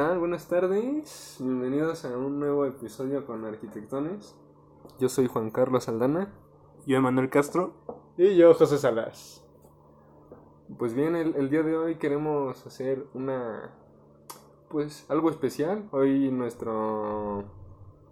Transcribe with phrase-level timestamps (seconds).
[0.00, 0.18] tal?
[0.18, 1.36] Buenas tardes.
[1.40, 4.34] Bienvenidos a un nuevo episodio con Arquitectones.
[4.98, 6.32] Yo soy Juan Carlos Aldana.
[6.86, 7.74] Yo, Emanuel Castro.
[8.16, 9.44] Y yo, José Salas.
[10.78, 13.74] Pues bien, el, el día de hoy queremos hacer una.
[14.70, 15.86] Pues algo especial.
[15.90, 17.44] Hoy nuestro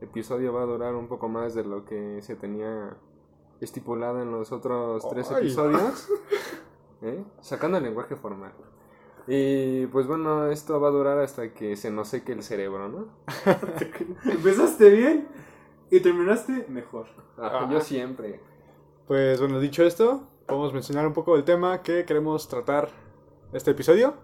[0.03, 2.99] episodio va a durar un poco más de lo que se tenía
[3.63, 5.39] estipulado en los otros tres Ay.
[5.39, 6.07] episodios.
[7.01, 7.25] ¿Eh?
[7.41, 8.53] Sacando el lenguaje formal.
[9.31, 13.09] Y pues bueno, esto va a durar hasta que se nos seque el cerebro, ¿no?
[14.25, 15.29] Empezaste bien
[15.91, 17.07] y terminaste mejor.
[17.37, 17.69] Ah, Ah.
[17.71, 18.41] Yo siempre.
[19.07, 22.89] Pues bueno, dicho esto, vamos a mencionar un poco del tema que queremos tratar
[23.53, 24.15] este episodio,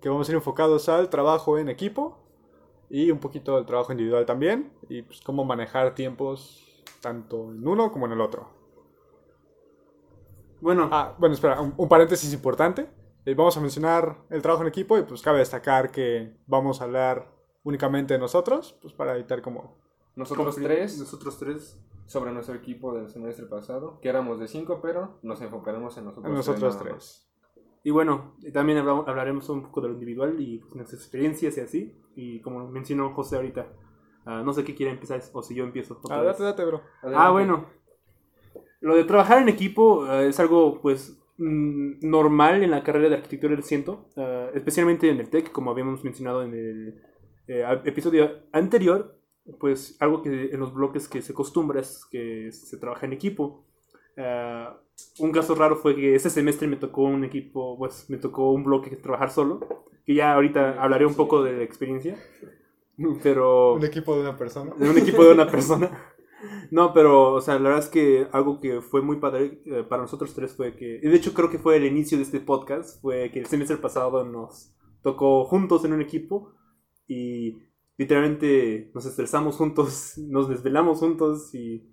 [0.00, 2.18] que vamos a ir enfocados al trabajo en equipo
[2.88, 7.90] y un poquito al trabajo individual también, y pues cómo manejar tiempos tanto en uno
[7.90, 8.48] como en el otro.
[10.60, 12.88] Bueno, Ah, bueno, espera, un, un paréntesis importante.
[13.26, 16.84] Eh, vamos a mencionar el trabajo en equipo y pues cabe destacar que vamos a
[16.84, 17.30] hablar
[17.64, 19.76] únicamente de nosotros, pues para evitar como...
[20.14, 21.78] Nosotros tres Nosotros tres.
[22.06, 26.30] sobre nuestro equipo del semestre pasado, que éramos de cinco, pero nos enfocaremos en nosotros,
[26.30, 27.28] En nosotros tres.
[27.82, 31.60] Y bueno, también hablamos- hablaremos un poco de lo individual y pues, nuestras experiencias y
[31.60, 32.00] así.
[32.14, 33.66] Y como mencionó José ahorita,
[34.24, 36.00] ah, no sé qué quiere empezar o si yo empiezo.
[36.08, 36.80] Ah, date, date, bro.
[37.02, 37.26] Adelante.
[37.26, 37.66] Ah, bueno.
[38.80, 43.14] Lo de trabajar en equipo eh, es algo, pues, mm, normal en la carrera de
[43.16, 44.08] arquitectura, lo siento.
[44.16, 47.02] eh, especialmente en el TEC, como habíamos mencionado en el
[47.48, 49.14] eh, episodio anterior.
[49.60, 53.64] Pues algo que en los bloques que se acostumbra es que se trabaja en equipo.
[54.16, 54.66] Eh,
[55.20, 58.64] un caso raro fue que ese semestre me tocó un equipo, pues me tocó un
[58.64, 59.60] bloque que trabajar solo.
[60.04, 62.16] Que ya ahorita hablaré un poco de la experiencia.
[63.22, 64.72] Pero Un equipo de una persona.
[64.78, 65.90] un equipo de una persona.
[66.70, 70.02] No, pero, o sea, la verdad es que algo que fue muy padre eh, para
[70.02, 73.00] nosotros tres fue que, y de hecho creo que fue el inicio de este podcast,
[73.00, 76.52] fue que el semestre pasado nos tocó juntos en un equipo
[77.06, 77.58] y
[77.96, 81.90] literalmente nos estresamos juntos, nos desvelamos juntos y...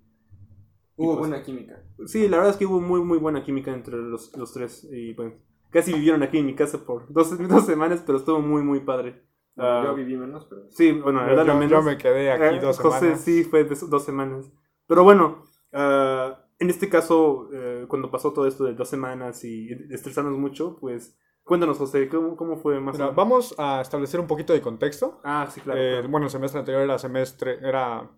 [0.96, 1.82] Hubo y pues- buena química.
[2.06, 5.14] Sí, la verdad es que hubo muy, muy buena química entre los, los tres y
[5.14, 5.34] bueno,
[5.70, 9.24] casi vivieron aquí en mi casa por dos, dos semanas, pero estuvo muy, muy padre.
[9.56, 10.62] Ah, yo viví menos, pero...
[10.70, 11.70] Sí, bueno, la Yo, verdad, lo yo- menos.
[11.70, 13.20] yo me quedé aquí Eh, dos José semanas.
[13.20, 14.50] sí fue dos semanas.
[14.86, 19.68] Pero bueno, ah, en este caso, eh, cuando pasó todo esto de dos semanas y
[19.90, 23.16] estresarnos mucho, pues cuéntanos, José, ¿cómo, cómo fue más Mira, o menos?
[23.16, 25.20] vamos a establecer un poquito de contexto.
[25.24, 25.80] Ah, sí, claro.
[25.80, 26.08] Eh, claro.
[26.08, 28.10] Bueno, el semestre anterior era semestre, era,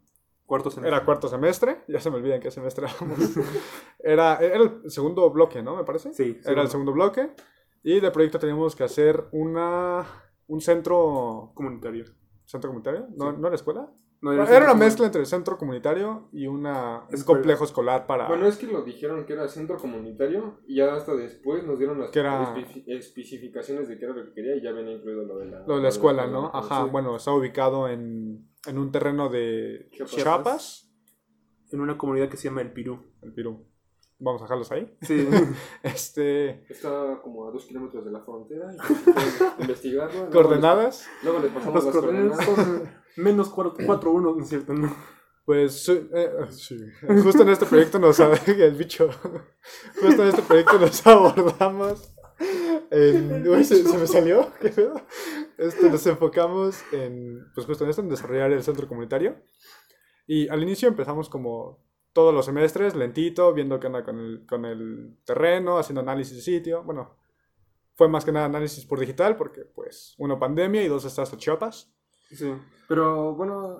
[0.46, 0.96] Cuarto semestre.
[0.96, 3.18] era cuarto semestre, ya se me olvida en qué semestre éramos.
[3.98, 5.76] era, era el segundo bloque, ¿no?
[5.76, 6.12] Me parece.
[6.14, 7.32] Sí, Era el segundo bloque.
[7.82, 10.04] Y de proyecto teníamos que hacer una,
[10.48, 12.04] un centro, comunitario.
[12.44, 13.36] centro comunitario, ¿no, Sí.
[13.40, 13.90] ¿no era escuela?
[14.22, 17.24] No, Era, una mezcla entre centro comunitario y una, un Escuela.
[17.40, 18.26] complejo escolar para...
[18.28, 22.00] Bueno, es que lo dijeron que era centro comunitario y ya hasta después nos dieron
[22.00, 22.54] las era-
[22.86, 25.60] especificaciones de qué era lo que quería y ya venía incluido lo de la...
[25.66, 26.50] Lo de la escuela, ¿no?
[26.52, 26.90] Ajá, sí.
[26.90, 30.14] bueno, está ubicado en, en un terreno de Chiapas.
[30.16, 30.92] Chiapas,
[31.72, 32.98] En una comunidad que se llama El Pirú.
[33.22, 33.66] el Pirú.
[34.18, 34.96] Vamos a dejarlos ahí.
[35.02, 35.28] Sí.
[35.82, 38.70] Este, Está como a dos kilómetros de la frontera
[39.58, 40.30] y investigarlo.
[40.30, 41.06] Coordenadas.
[41.22, 42.48] Luego les pasamos las coordenadas
[43.16, 44.72] menos 4-1, ¿no es cierto?
[44.74, 44.94] No.
[45.44, 46.76] Pues sí, eh, sí.
[47.22, 49.08] justo en este proyecto nos el bicho.
[50.00, 52.12] Justo en este proyecto nos abordamos.
[52.90, 54.50] En, uy, ¿se, se me salió?
[54.60, 55.00] ¿Qué pedo?
[55.56, 59.36] Este, nos enfocamos en, pues justo en esto, en desarrollar el centro comunitario.
[60.26, 61.78] Y al inicio empezamos como
[62.16, 66.42] todos los semestres, lentito, viendo qué onda con el, con el terreno, haciendo análisis de
[66.42, 66.82] sitio.
[66.82, 67.14] Bueno,
[67.94, 71.36] fue más que nada análisis por digital, porque pues, uno pandemia y dos estás a
[71.36, 71.92] Chiapas.
[72.30, 72.52] Sí.
[72.88, 73.78] Pero bueno,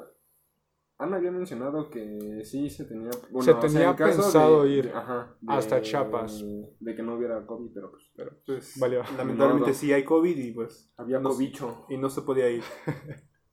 [0.99, 3.11] Ana había mencionado que sí se tenía...
[3.31, 6.45] Bueno, Se o sea, tenía en caso pensado de- ir de- ajá, hasta Chiapas.
[6.79, 9.03] De que no hubiera COVID, pero pues Pero Pues, valió.
[9.17, 9.75] lamentablemente Modo.
[9.81, 11.87] sí hay COVID y pues había No cobicho.
[11.89, 12.63] y no se podía ir.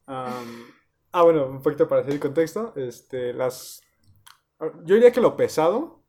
[0.08, 0.34] Am,
[1.16, 2.74] Ah, bueno, un poquito para hacer el contexto.
[2.76, 3.82] Este, las.
[4.60, 6.04] Yo diría que lo pesado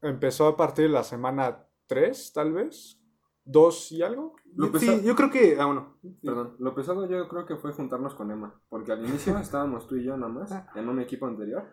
[0.00, 2.98] empezó a partir de la semana 3, tal vez.
[3.44, 4.36] 2 y algo.
[4.54, 5.56] Lo sí, yo creo que.
[5.58, 5.98] Ah, bueno.
[6.22, 9.96] Perdón, lo pesado yo creo que fue juntarnos con Emma, porque al inicio estábamos tú
[9.96, 11.64] y yo nada más en un equipo anterior,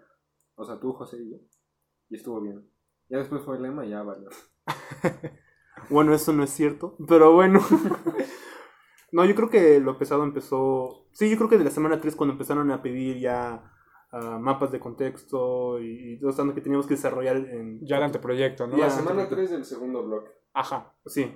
[0.55, 1.37] o sea, tú, José y yo,
[2.09, 2.69] y estuvo bien.
[3.09, 4.29] Ya después fue el Emma y ya valió.
[5.89, 7.59] Bueno, eso no es cierto, pero bueno.
[9.11, 11.07] no, yo creo que lo pesado empezó.
[11.11, 13.71] Sí, yo creo que de la semana 3 cuando empezaron a pedir ya
[14.15, 17.79] ah, mapas de contexto y, y todo esto que teníamos que desarrollar en.
[17.85, 18.77] Ya el anteproyecto, ¿no?
[18.77, 20.31] La semana 3 del segundo bloque.
[20.53, 20.93] Ajá.
[21.05, 21.31] Sí,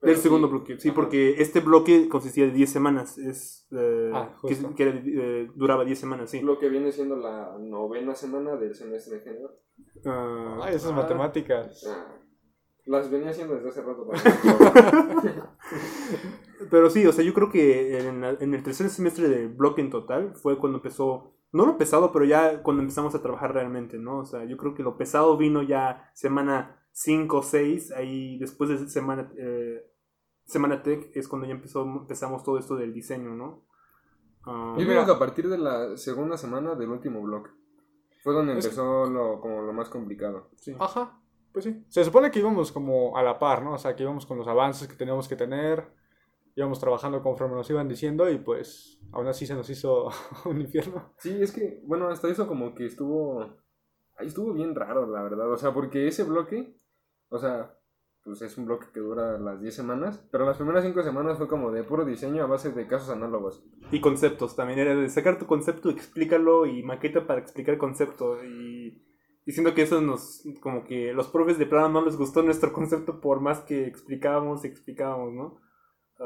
[0.00, 0.78] Pero del segundo bloque.
[0.78, 0.94] Sí, ajá.
[0.96, 3.18] porque este bloque consistía de 10 semanas.
[3.18, 4.74] Es, eh, Ah, que, justo.
[4.74, 6.40] que era, eh, duraba 10 semanas, sí.
[6.40, 9.50] Lo que viene siendo la novena semana del semestre en general.
[10.06, 10.96] Ah, Ay, esas Ah.
[10.96, 11.84] matemáticas.
[11.88, 12.16] Ah,
[12.86, 14.06] las venía haciendo desde hace rato.
[14.06, 14.20] para-
[16.74, 19.80] pero sí, o sea, yo creo que en, la- en el tercer semestre de bloque
[19.80, 23.96] en total fue cuando empezó, no lo pesado, pero ya cuando empezamos a trabajar realmente,
[23.96, 24.18] ¿no?
[24.18, 28.70] O sea, yo creo que lo pesado vino ya semana 5 o 6, ahí después
[28.70, 29.86] de semana, eh,
[30.46, 33.62] semana tech es cuando ya empezó, empezamos todo esto del diseño, ¿no?
[34.44, 37.50] Ah, Yo creo que a partir de la segunda semana del último bloque
[38.24, 40.50] fue donde Es- empezó lo, como lo más complicado.
[40.56, 40.74] sí.
[40.80, 41.20] Ajá,
[41.52, 41.84] pues sí.
[41.88, 43.74] Se supone que íbamos como a la par, ¿no?
[43.74, 45.86] O sea, que íbamos con los avances que teníamos que tener,
[46.56, 50.08] íbamos trabajando conforme nos iban diciendo y pues aún así se nos hizo
[50.44, 51.14] un infierno.
[51.18, 53.62] Sí, es que, bueno, hasta eso como que estuvo...
[54.16, 55.50] Ahí estuvo bien raro, la verdad.
[55.50, 56.78] O sea, porque ese bloque,
[57.30, 57.76] o sea,
[58.22, 61.48] pues es un bloque que dura las 10 semanas, pero las primeras 5 semanas fue
[61.48, 63.64] como de puro diseño a base de casos análogos.
[63.90, 68.42] Y conceptos también, era de sacar tu concepto, explícalo y maqueta para explicar concepto.
[68.44, 69.04] Y
[69.44, 73.20] diciendo que eso nos, como que los profes de plano no les gustó nuestro concepto
[73.20, 75.63] por más que explicábamos y explicábamos, ¿no?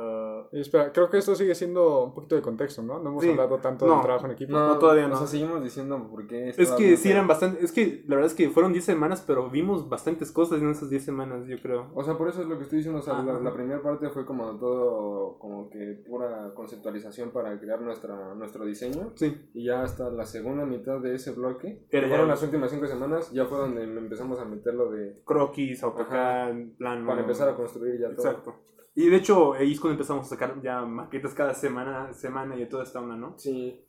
[0.00, 2.98] Ah, Y espera, creo que esto sigue siendo un poquito de contexto, ¿no?
[3.00, 3.30] No hemos Sí.
[3.30, 3.94] hablado tanto No.
[3.94, 4.52] del trabajo en equipo.
[4.52, 5.14] No, todavía no.
[5.14, 6.50] O sea, seguimos diciendo por qué...
[6.56, 9.50] es que sí eran bastante, es que la verdad es que fueron 10 semanas, pero
[9.50, 11.90] vimos bastantes cosas en esas 10 semanas, yo creo.
[11.94, 13.00] O sea, por eso es lo que estoy diciendo.
[13.00, 13.40] O sea, la, Ajá.
[13.42, 19.12] la primera parte fue como todo, como que pura conceptualización para crear nuestra, nuestro diseño.
[19.16, 22.70] Sí, Y ya hasta la segunda mitad de ese bloque, Era ya- fueron las últimas
[22.70, 25.20] cinco semanas, ya fue donde empezamos a meterlo de...
[25.24, 27.06] croquis, AutoCAD, plano.
[27.06, 28.26] Para empezar a construir ya todo.
[28.28, 28.54] Exacto.
[28.98, 32.68] Y de hecho, ahí es cuando empezamos a sacar ya maquetas cada semana, semana y
[32.68, 33.38] toda esta onda, ¿no?
[33.38, 33.80] Sí.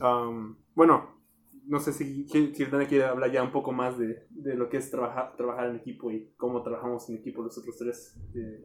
[0.00, 1.20] Um, bueno,
[1.66, 4.88] no sé si, si quiere hablar ya un poco más de, de lo que es
[4.88, 8.16] trabajar, trabajar en equipo y cómo trabajamos en equipo los otros tres.
[8.36, 8.64] Eh,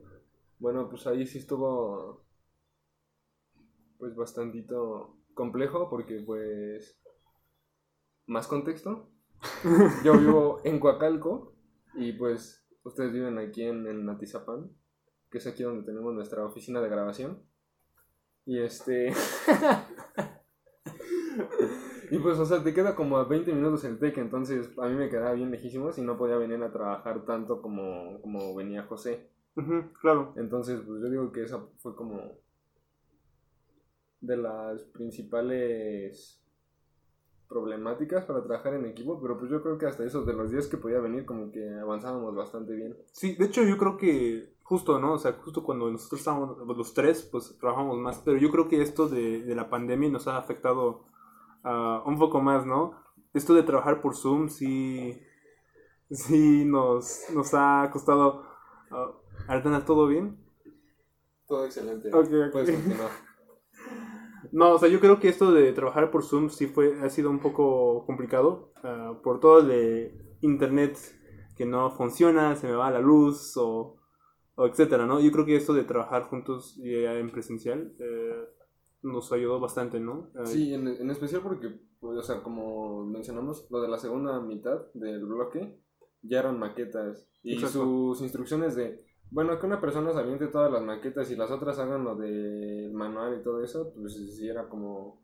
[0.59, 2.27] Bueno, pues ahí sí estuvo
[3.97, 7.01] pues bastantito complejo porque pues
[8.27, 9.09] más contexto.
[10.05, 11.55] Yo vivo en Coacalco
[11.95, 14.05] y pues ustedes viven aquí en, en
[15.31, 17.41] que es aquí donde tenemos nuestra oficina de grabación.
[18.45, 19.11] Y este...
[22.11, 24.95] y pues, o sea, te queda como a 20 minutos el TEC, entonces a mí
[24.95, 29.29] me quedaba bien lejísimos y no podía venir a trabajar tanto como, como venía José.
[29.55, 30.33] ujú, claro.
[30.35, 32.33] Entonces, pues yo digo que esa fue como
[34.19, 36.37] de las principales
[37.47, 40.67] problemáticas para trabajar en equipo, pero pues yo creo que hasta esos de los días
[40.67, 42.95] que podía venir como que avanzábamos bastante bien.
[43.11, 45.15] Sí, de hecho yo creo que justo, ¿no?
[45.15, 48.81] O sea, justo cuando nosotros estábamos los tres, pues trabajamos más, pero yo creo que
[48.81, 51.03] esto de, de la pandemia nos ha afectado
[51.65, 52.93] ah, un poco más, ¿no?
[53.33, 55.21] Esto de trabajar por Zoom sí,
[56.09, 58.45] sí nos, nos ha costado...
[59.49, 60.37] Ardana, ¿todo bien?
[61.47, 62.07] Todo excelente.
[62.07, 62.51] Ok, ok.
[62.53, 63.09] Puedes continuar.
[64.53, 67.29] No, o sea, yo creo que esto de trabajar por Zoom sí fue, ha sido
[67.29, 70.97] un poco complicado ah, por todo el de internet
[71.55, 74.00] que no funciona, se me va la luz o,
[74.55, 75.19] o etcétera, ¿no?
[75.19, 78.45] Yo creo que esto de trabajar juntos ya en presencial eh,
[79.03, 80.29] nos ayudó bastante, ¿no?
[80.35, 84.39] Ah, Sí, en, en especial porque, pues, o sea, como mencionamos, lo de la segunda
[84.41, 85.79] mitad del bloque
[86.21, 87.79] ya eran maquetas y Exacto.
[87.79, 91.79] sus instrucciones de, bueno, que una persona se aviente todas las maquetas y las otras
[91.79, 95.20] hagan lo del manual y todo eso, pues sí era como...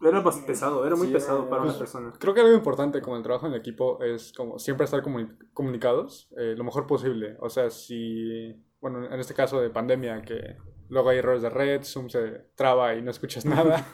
[0.00, 2.12] Era más pesado, era muy Sí, pesado era- para una pues, persona.
[2.18, 6.28] Creo que algo importante como el trabajo en equipo es como siempre estar comuni- comunicados
[6.38, 7.36] eh, lo mejor posible.
[7.40, 10.56] O sea, si, bueno, en este caso de pandemia, que
[10.88, 13.44] luego hay errores de red, Zoom se traba y no escuchas
[13.76, 13.86] nada,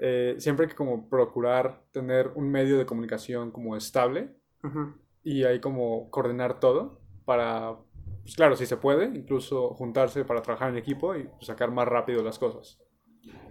[0.00, 4.94] eh, siempre hay que como procurar tener un medio de comunicación como estable Ujú.
[5.24, 7.76] y ahí como coordinar todo para,
[8.22, 11.88] pues claro, si se puede, incluso juntarse para trabajar en equipo y pues, sacar más
[11.88, 12.78] rápido las cosas.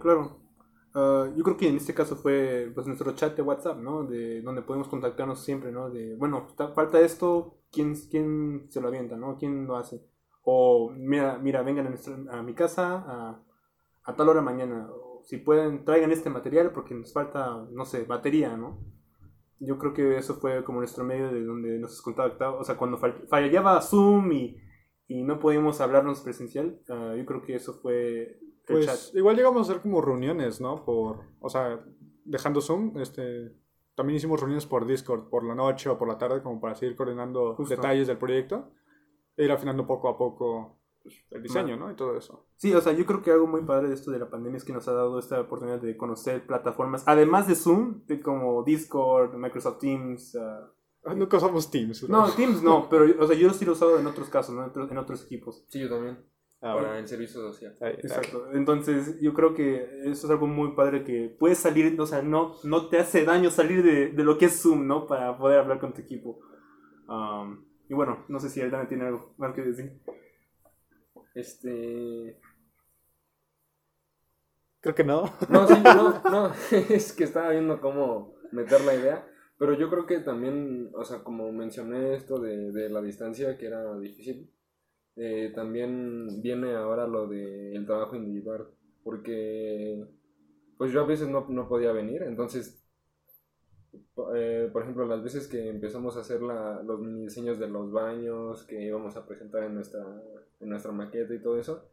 [0.00, 0.40] Claro.
[1.00, 4.04] Ah, yo creo que en este caso fue pues nuestro chat de WhatsApp, ¿no?
[4.04, 5.90] De donde podemos contactarnos siempre, ¿no?
[5.90, 9.36] De, bueno, ta- falta esto, ¿quién, quién se lo avienta, ¿no?
[9.38, 10.02] ¿Quién lo hace?
[10.42, 13.04] O, mira, mira vengan a, nuestra- a mi casa
[14.04, 14.88] a, tal hora mañana.
[14.90, 18.78] O, si pueden, traigan este material porque nos falta, no sé, batería, ¿no?
[19.60, 22.60] Yo creo que eso fue como nuestro medio de donde nos contactábamos.
[22.62, 24.56] O sea, cuando fall- fallaba Zoom y,
[25.08, 28.38] y no podíamos hablarnos presencial, ah, yo creo que eso fue
[28.68, 28.86] chat.
[28.86, 30.84] Pues igual llegamos a hacer como reuniones, ¿no?
[30.84, 31.84] Por, o sea,
[32.24, 33.54] dejando Zoom, este,
[33.94, 36.94] también hicimos reuniones por Discord por la noche o por la tarde como para seguir
[36.94, 37.74] coordinando Justo.
[37.74, 38.70] detalles del proyecto
[39.36, 41.90] e ir afinando poco a poco pues, el diseño, ¿no?
[41.90, 42.46] Y todo eso.
[42.56, 44.64] Sí, o sea, yo creo que algo muy padre de esto de la pandemia es
[44.64, 49.34] que nos ha dado esta oportunidad de conocer plataformas, además de Zoom, de como Discord,
[49.34, 50.36] Microsoft Teams.
[50.36, 50.70] Ah,
[51.14, 52.08] Nunca usamos Teams.
[52.08, 54.64] No, Teams no, pero o sea, yo sí lo he usado en otros casos, ¿no?
[54.64, 55.64] en otros equipos.
[55.68, 56.18] Sí, yo también,
[56.60, 56.94] Ah, para bueno.
[56.96, 57.76] el servicio social.
[57.80, 58.50] Exacto.
[58.52, 62.56] Entonces, yo creo que eso es algo muy padre que puedes salir, o sea, no,
[62.64, 65.06] no te hace daño salir de, de lo que es Zoom, ¿no?
[65.06, 66.40] Para poder hablar con tu equipo.
[67.08, 70.00] Um, y bueno, no sé si Aldana tiene algo más que decir.
[71.34, 72.40] Este...
[74.80, 75.32] Creo que no.
[75.48, 80.06] No, sí, no, no, es que estaba viendo cómo meter la idea, pero yo creo
[80.06, 84.52] que también, o sea, como mencioné esto de, de la distancia, que era difícil,
[85.18, 88.68] eh, también viene ahora lo del trabajo individual,
[89.04, 90.06] porque
[90.76, 92.84] pues yo a veces no, no podía venir, entonces,
[94.34, 97.90] eh, por ejemplo, las veces que empezamos a hacer la, los mini diseños de los
[97.92, 100.04] baños que íbamos a presentar en nuestra,
[100.60, 101.90] en nuestra maqueta y todo eso,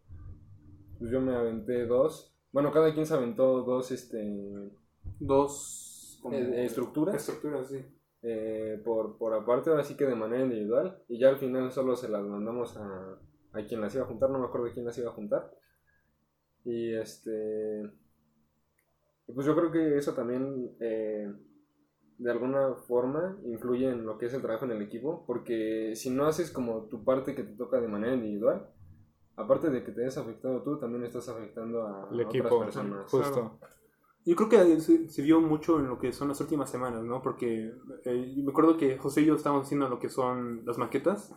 [0.98, 4.72] pues yo me aventé dos, bueno, cada quien se aventó dos, este,
[5.20, 7.16] Dos como eh, estructuras.
[7.16, 7.86] estructuras, sí.
[8.28, 11.96] Eh, por, por aparte, ahora sí que de manera individual, y ya al final solo
[11.96, 13.20] se las mandamos a,
[13.54, 15.52] a quien las iba a juntar, no me acuerdo quién las iba a juntar.
[16.64, 17.84] Y este.
[19.28, 21.32] Pues yo creo que eso también eh,
[22.18, 26.10] de alguna forma influye en lo que es el trabajo en el equipo, porque si
[26.10, 28.70] no haces como tu parte que te toca de manera individual,
[29.36, 32.76] aparte de que te hayas afectado tú, también estás afectando a, El a equipo, otras
[32.76, 33.12] personas.
[33.12, 33.60] justo.
[34.26, 37.22] Yo creo que se, se vio mucho en lo que son las últimas semanas, ¿no?
[37.22, 37.72] Porque
[38.06, 41.34] eh, me acuerdo que José y yo estábamos haciendo lo que son las maquetas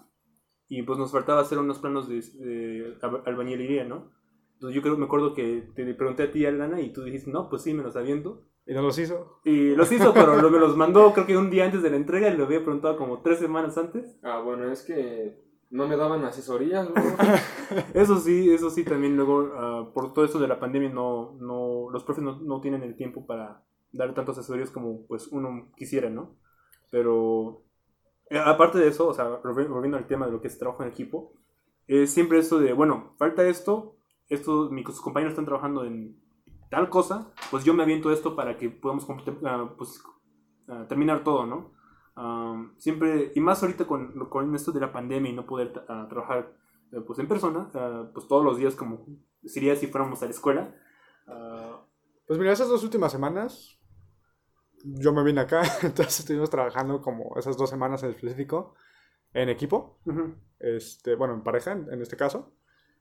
[0.69, 4.11] y pues nos faltaba hacer unos planos de, de alba- albañilería, ¿no?
[4.55, 7.49] Entonces yo creo, me acuerdo que te pregunté a ti, Alana, y tú dijiste, no,
[7.49, 8.45] pues sí, me los aviento.
[8.67, 9.41] ¿Y no los hizo?
[9.45, 11.97] Y los hizo, pero lo- me los mandó creo que un día antes de la
[11.97, 14.19] entrega y lo había preguntado como tres semanas antes.
[14.23, 17.17] Ah, bueno, es que no me daban asesorías, luego.
[17.95, 21.91] Eso sí, eso sí, también luego, ah, por todo esto de la pandemia, no, no,
[21.91, 26.09] los profes no, no tienen el tiempo para dar tantos asesorías como pues uno quisiera,
[26.11, 26.37] ¿no?
[26.91, 27.63] Pero
[28.31, 30.83] eh, aparte de eso, o sea, volvi- volviendo al tema de lo que es trabajo
[30.83, 31.33] en equipo,
[31.87, 33.97] es siempre esto de, bueno, falta esto,
[34.29, 36.17] esto, mis compañeros están trabajando en
[36.71, 39.07] tal cosa, pues yo me aviento esto para que podamos
[39.45, 40.03] ah, pues,
[40.69, 41.73] ah, terminar todo, ¿no?
[42.21, 46.07] Ah, siempre, y más ahorita con, con esto de la pandemia y no poder ah,
[46.11, 46.53] trabajar
[46.93, 49.07] eh, pues en persona, ah, pues todos los días como
[49.45, 50.75] sería si fuéramos a la escuela.
[51.29, 51.87] ah,
[52.27, 53.79] Pues mira, esas dos últimas semanas,
[54.85, 58.75] yo me vine acá, entonces estuvimos trabajando como esas dos semanas en específico
[59.35, 62.55] en equipo, ujú, este, bueno, en pareja en, en este caso.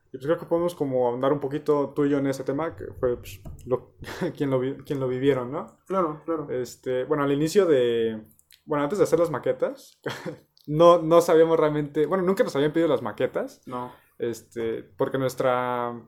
[0.09, 2.75] Y pues creo que podemos como andar un poquito tú y yo en ese tema,
[2.75, 3.93] que fue pues, lo,
[4.37, 5.79] quien, lo, quien lo vivieron, ¿no?
[5.85, 6.47] Claro, claro.
[6.49, 8.25] Este, bueno, al inicio de,
[8.67, 9.99] bueno, antes de hacer las maquetas,
[10.67, 13.91] no, no sabíamos realmente, bueno, nunca nos habían pedido las maquetas, No.
[14.19, 15.99] este, porque nuestra,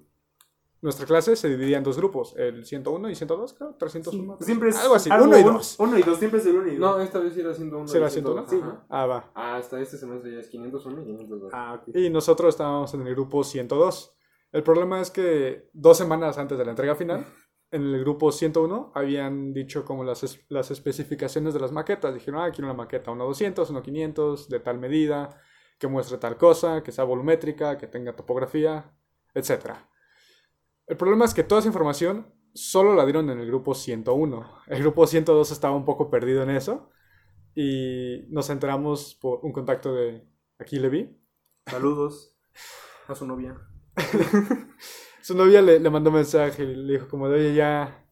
[0.81, 4.37] nuestra clase se dividía en dos grupos, el 101 y 102, creo, 301.
[4.41, 5.75] Siempre es Algo así, uno y dos.
[5.79, 6.79] Uno y dos, siempre es el uno y dos.
[6.79, 7.87] No, esta vez sí era 101.
[7.87, 8.47] ¿Sí era y 101?
[8.49, 8.59] Sí.
[8.61, 8.85] Ajá.
[8.89, 9.31] Ah, va.
[9.35, 11.51] Ah, hasta este semestre ya es 501 y 502.
[11.53, 11.95] Ah, ok.
[11.95, 14.15] Y nosotros estábamos en el grupo 102.
[14.51, 17.25] El problema es que dos semanas antes de la entrega final,
[17.71, 22.13] en el grupo 101 habían dicho como las, es- las especificaciones de las maquetas.
[22.13, 25.39] Dijeron, ah, quiero una maqueta 1.200, 1.500, de tal medida,
[25.77, 28.91] que muestre tal cosa, que sea volumétrica, que tenga topografía,
[29.33, 29.75] etc.
[30.87, 34.51] El problema es que toda esa información solo la dieron en el grupo 101.
[34.67, 36.89] El grupo 102 estaba un poco perdido en eso.
[37.55, 40.27] Y nos enteramos por un contacto de
[40.59, 41.15] aquí Levi,
[41.67, 42.35] Saludos
[43.07, 43.55] a su novia.
[45.29, 48.03] Su novia le, le mandó un mensaje y le dijo como de, oye, ya,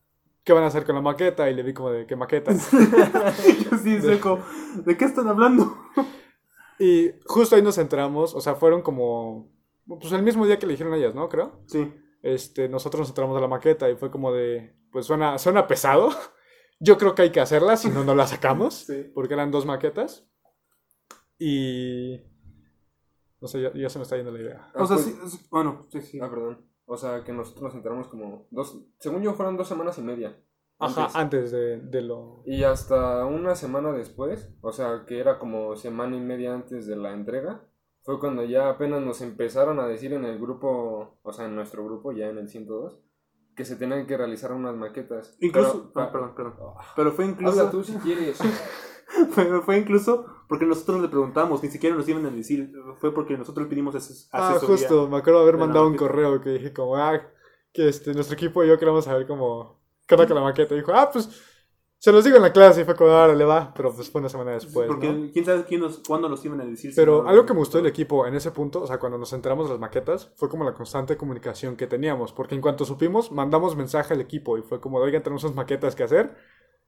[0.43, 1.49] ¿qué van a hacer con la maqueta?
[1.49, 2.51] Y le vi como de, ¿qué maqueta?
[3.71, 4.39] Yo sí, seco.
[4.85, 5.75] ¿De qué están hablando?
[6.79, 9.51] y justo ahí nos entramos, o sea, fueron como,
[9.87, 11.27] pues el mismo día que le dijeron a ellas, ¿no?
[11.27, 11.63] Creo.
[11.65, 11.91] Sí.
[12.21, 16.09] Este, nosotros nos entramos a la maqueta y fue como de, pues suena, suena pesado.
[16.79, 18.75] Yo creo que hay que hacerla, si no, no la sacamos.
[18.85, 19.09] Sí.
[19.15, 20.29] Porque eran dos maquetas.
[21.39, 22.21] Y...
[23.41, 24.71] No sé, ya, ya se me está yendo la idea.
[24.75, 26.19] Ah, O sea, pues- sí, sí, bueno, sí, sí.
[26.21, 26.66] Ah, perdón.
[26.89, 28.81] O sea, que nosotros nos enteramos como dos...
[28.99, 30.41] Según yo, fueron dos semanas y media.
[30.79, 31.15] Ajá, antes.
[31.15, 32.43] antes de, de lo...
[32.45, 36.95] Y hasta una semana después, o sea, que era como semana y media antes de
[36.95, 37.67] la entrega,
[38.03, 41.83] fue cuando ya apenas nos empezaron a decir en el grupo, o sea, en nuestro
[41.83, 43.01] grupo, ya en el 102,
[43.53, 45.35] que se tenían que realizar unas maquetas.
[45.41, 46.53] Incluso, Pero- ah, perdón, perdón.
[46.77, 48.37] Ah, Pero fue incluso, Habla tú si quieres.
[49.31, 53.37] fue, fue incluso porque nosotros le preguntamos, ni siquiera nos iban a decir, fue porque
[53.37, 54.77] nosotros pedimos ases- Ah, asesoría.
[54.77, 57.21] justo, me acuerdo de haber mandado un correo que dije como, ah,
[57.73, 60.73] que este, nuestro equipo y yo queremos saber como, qué onda con la maqueta.
[60.73, 61.29] Y dijo, ah, pues,
[61.99, 64.19] se los digo en la clase y fue como, ahora le va, pero pues fue
[64.21, 65.31] una semana después, porque ¿no?
[65.33, 66.93] quién sabe quién nos, cuándo nos iban a decir.
[66.95, 69.65] Pero algo que me gustó del equipo en ese punto, o sea, cuando nos enteramos
[69.65, 73.75] de las maquetas, fue como la constante comunicación que teníamos, porque en cuanto supimos, mandamos
[73.75, 76.35] mensaje al equipo y fue como, oigan, tenemos unas maquetas que hacer,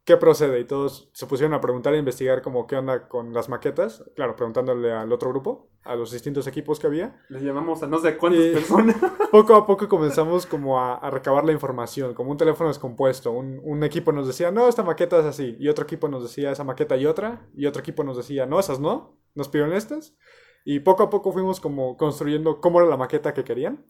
[0.10, 0.60] ¿qué procede?
[0.60, 4.36] Y todos se pusieron a preguntar e investigar como qué onda con las maquetas, claro,
[4.36, 7.24] preguntándole al otro grupo, a los distintos equipos que había.
[7.30, 8.96] Les llamamos a no sé cuántas Y- personas.
[9.32, 13.32] Poco a poco comenzamos como a, a recabar la información, como un teléfono descompuesto.
[13.32, 15.56] Un, un equipo nos decía, no, esta maqueta es así.
[15.60, 17.48] Y otro equipo nos decía esa maqueta y otra.
[17.54, 19.16] Y otro equipo nos decía, no, esas no.
[19.36, 20.18] Nos pidieron estas.
[20.66, 23.86] Y poco a poco fuimos como construyendo cómo era la maqueta que querían.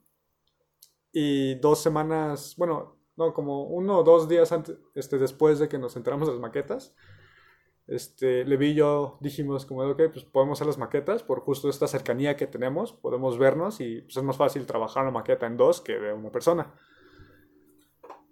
[1.13, 5.77] Y dos semanas, bueno, no, como uno o dos días antes, este, después de que
[5.77, 6.95] nos enteramos de las maquetas,
[7.85, 11.88] este, Levi y yo dijimos como, ok, pues podemos hacer las maquetas por justo esta
[11.88, 15.81] cercanía que tenemos, podemos vernos y pues, es más fácil trabajar una maqueta en dos
[15.81, 16.73] que de una persona.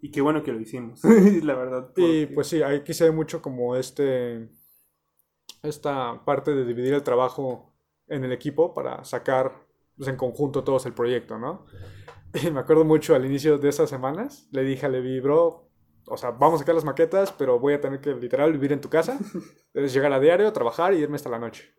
[0.01, 1.03] Y qué bueno que lo hicimos,
[1.44, 1.91] la verdad.
[1.98, 4.48] Y pues sí, ahí quise mucho como este,
[5.63, 7.74] esta parte de dividir el trabajo
[8.08, 9.67] en el equipo para sacar
[9.98, 11.66] pues, en conjunto todos el proyecto, ¿no?
[12.44, 15.70] Y me acuerdo mucho al inicio de esas semanas, le dije a Levi, bro,
[16.08, 18.82] o sea, vamos a sacar las maquetas, pero voy a tener que literal vivir en
[18.82, 19.18] tu casa,
[19.74, 21.74] debes llegar a diario, trabajar y irme hasta la noche.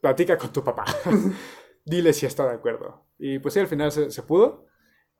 [0.00, 0.84] Platica con tu papá,
[1.84, 3.06] dile si está de acuerdo.
[3.18, 4.66] Y pues sí, al final se, se pudo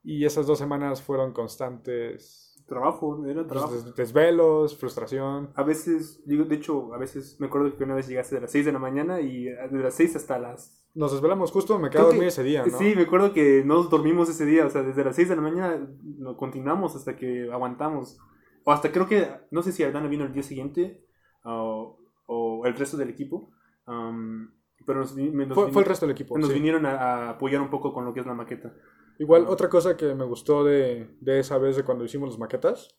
[0.02, 3.74] y esas dos semanas fueron constantes Trabajo, era pues, trabajo.
[3.74, 5.50] des- desvelos, frustración.
[5.54, 8.50] A veces, digo, de hecho, a veces me acuerdo que una vez llegaste de las
[8.52, 10.85] 6 de la mañana y de las 6 hasta las...
[10.96, 12.78] Nos desvelamos justo, me quedé a Creo que- dormir ese día, ¿no?
[12.78, 15.42] Sí, me acuerdo que no dormimos ese día, o sea, desde las 6 de la
[15.42, 18.18] mañana no continuamos hasta que aguantamos.
[18.64, 21.04] O hasta creo que, no sé si Aldana vino el día siguiente
[21.44, 23.52] o, o el resto del equipo,
[23.84, 24.52] am,
[24.86, 26.38] pero nos, nos fue, vin- fue el resto del equipo.
[26.38, 26.54] nos sí.
[26.54, 28.72] vinieron a, a apoyar un poco con lo que es la maqueta.
[29.18, 29.50] Igual, Ah.
[29.50, 32.96] otra cosa que me gustó de, de esa vez de cuando hicimos las maquetas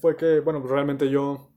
[0.00, 1.51] fue que, bueno, pues realmente yo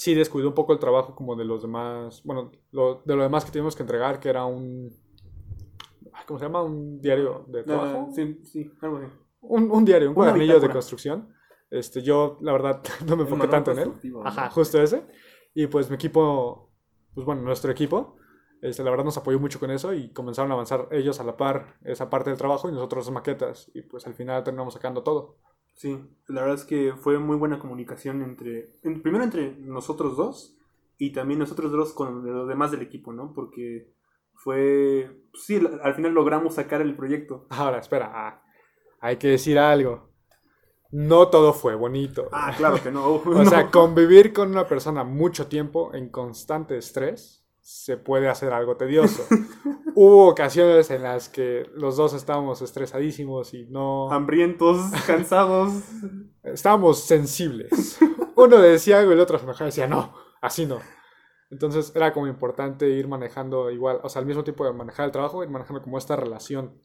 [0.00, 3.44] sí descuidé un poco el trabajo como de los demás, bueno, lo- de lo demás
[3.44, 4.90] que tuvimos que entregar, que era un,
[6.26, 6.62] ¿cómo se llama?
[6.62, 8.06] Un diario de trabajo.
[8.08, 9.06] Ah, sí, sí, algo así.
[9.42, 11.34] Un, un diario, un Una cuadernillo de construcción.
[11.70, 13.92] Este, yo, la verdad, no me enfoqué tanto en él.
[14.24, 15.04] Ajá, justo ese.
[15.54, 16.72] Y pues mi equipo,
[17.14, 18.16] pues bueno, nuestro equipo,
[18.62, 21.36] este, la verdad nos apoyó mucho con eso y comenzaron a avanzar ellos a la
[21.36, 23.70] par esa parte del trabajo y nosotros las maquetas.
[23.74, 25.36] Y pues al final terminamos sacando todo.
[25.80, 30.54] Sí, la verdad es que fue muy buena comunicación entre, en- primero entre nosotros dos
[30.98, 33.32] y también nosotros dos con los demás del equipo, ¿no?
[33.32, 33.90] Porque
[34.34, 37.46] fue, sí, la- al final logramos sacar el proyecto.
[37.48, 38.42] Ahora, espera, ah,
[39.00, 40.10] hay que decir algo.
[40.90, 42.28] No todo fue bonito.
[42.30, 43.14] Ah, claro que no.
[43.24, 48.76] O sea, convivir con una persona mucho tiempo en constante estrés se puede hacer algo
[48.76, 49.22] tedioso.
[49.94, 54.10] Hubo ocasiones en las que los dos estábamos estresadísimos y no...
[54.10, 55.72] hambrientos, cansados.
[56.42, 57.98] Estábamos sensibles.
[58.36, 60.78] Uno decía algo y el otro se enojaba y decía, no, así no.
[61.50, 65.12] Entonces era como importante ir manejando igual, o sea, al mismo tiempo de manejar el
[65.12, 66.80] trabajo, ir manejando como esta relación.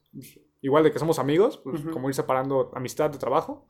[0.61, 1.91] Igual de que somos amigos, pues Ujú.
[1.91, 3.67] como ir separando amistad de trabajo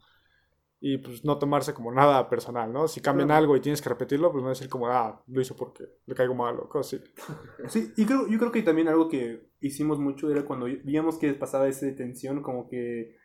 [0.88, 2.88] y pues no tomarse como nada personal, ¿no?
[2.88, 3.40] Si cambian Claro.
[3.42, 6.36] algo y tienes que repetirlo, pues no decir como, ah, lo hizo porque le caigo
[6.36, 7.70] mal o cosas así.
[7.70, 11.34] Sí, y creo, yo creo que también algo que hicimos mucho era cuando veíamos que
[11.34, 13.18] pasaba esa tensión, como que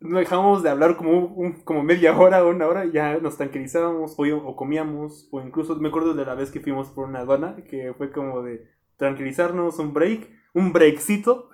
[0.00, 4.16] no dejábamos de hablar como, un- como media hora o una hora, ya nos tranquilizábamos
[4.18, 7.54] o, o comíamos, o incluso me acuerdo de la vez que fuimos por una aduana,
[7.70, 11.50] que fue como de tranquilizarnos, un break, un breakcito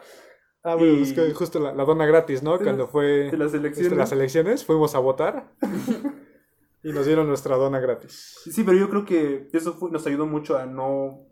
[0.62, 2.58] Ah, bueno, Y- es que justo la, la dona gratis, ¿no?
[2.58, 3.96] Cuando fue de las este, elecciones.
[3.98, 5.52] las elecciones, fuimos a votar
[6.82, 8.38] y nos dieron nuestra dona gratis.
[8.50, 11.26] Sí, pero yo creo que eso fue- nos ayudó mucho a no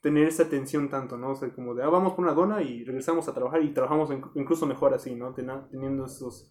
[0.00, 1.30] tener esa tensión tanto, ¿no?
[1.30, 4.10] O sea, como de, ah, vamos por una dona y regresamos a trabajar y trabajamos
[4.10, 5.32] in- incluso mejor así, ¿no?
[5.34, 6.50] Tena- teniendo esos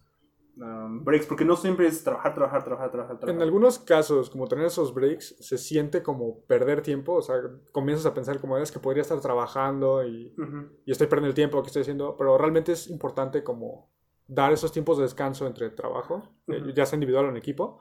[0.56, 3.34] um, breaks, porque no siempre es trabajar, trabajar, trabajar, trabajar, trabajar.
[3.36, 7.36] En algunos casos, como tener esos breaks, se siente como perder tiempo, o sea,
[7.72, 10.68] comienzas a pensar como es que podría estar trabajando y, Ujú.
[10.84, 13.90] y estoy perdiendo el tiempo que estoy haciendo, pero realmente es importante como
[14.26, 16.70] dar esos tiempos de descanso entre trabajo, eh, Ujú.
[16.70, 17.80] ya sea individual o en equipo,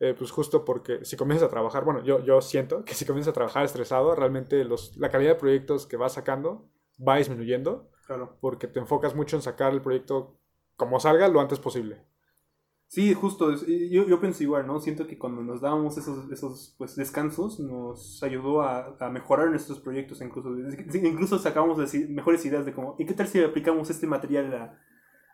[0.00, 3.30] eh, pues justo porque si comienzas a trabajar, bueno, yo, yo siento que si comienzas
[3.30, 6.68] a trabajar estresado, realmente los, la calidad de proyectos que vas sacando
[7.06, 8.36] va disminuyendo Claro.
[8.40, 10.36] porque te enfocas mucho en sacar el proyecto
[10.76, 12.02] como salga lo antes posible.
[12.86, 14.78] Sí, justo, yo, yo pienso igual, ¿no?
[14.78, 19.80] Siento que cuando nos dábamos esos, esos pues, descansos nos ayudó a, a mejorar nuestros
[19.80, 20.50] proyectos, incluso,
[21.02, 24.78] incluso sacamos mejores ideas de cómo, ¿y qué tal si aplicamos este material a,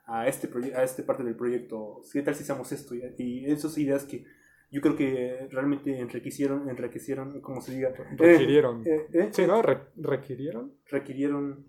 [0.07, 2.01] a, este, a este parte del proyecto?
[2.11, 2.95] ¿Qué tal si hacemos esto?
[2.95, 4.25] Y, y esas ideas que
[4.71, 8.87] yo creo que realmente enriquecieron, enriquecieron, como se diga, Requirieron.
[8.87, 9.61] eh, eh, Sí, ¿no?
[9.61, 10.73] Re- ¿Requirieron?
[10.87, 11.67] requirieron,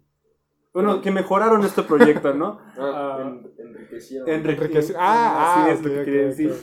[0.73, 2.59] bueno, que mejoraron nuestro proyecto, ¿no?
[2.77, 4.27] Ah, Ah, en- enriquecieron.
[4.29, 6.53] Enrique- Enriqueci- Ah, sí, ah, es lo que quería decir.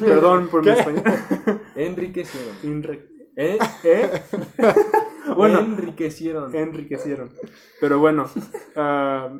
[0.00, 1.02] Perdón por mi español.
[1.76, 2.54] Enriquecieron.
[2.62, 3.58] Enri- ¿Eh?
[3.84, 4.10] ¿Eh?
[5.36, 6.54] bueno, enriquecieron.
[6.54, 7.30] enriquecieron.
[7.80, 8.26] Pero bueno,
[8.76, 9.36] ah,